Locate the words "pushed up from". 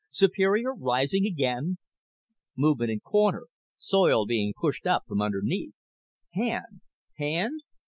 4.59-5.21